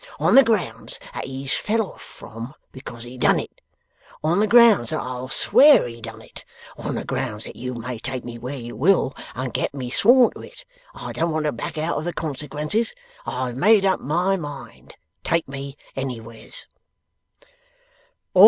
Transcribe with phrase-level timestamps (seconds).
[0.19, 3.61] On the grounds that he's fell off from, because he done it.
[4.23, 6.43] On the grounds that I will swear he done it.
[6.75, 10.31] On the grounds that you may take me where you will, and get me sworn
[10.33, 10.65] to it.
[10.95, 12.95] I don't want to back out of the consequences.
[13.27, 14.95] I have made up MY mind.
[15.23, 16.65] Take me anywheres.